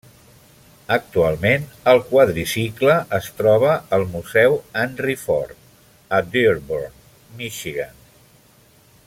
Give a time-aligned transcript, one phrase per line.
[0.95, 5.55] Actualment, el quadricicle es troba al Museu Henry Ford,
[6.21, 6.97] a Dearborn,
[7.43, 8.03] Michigan.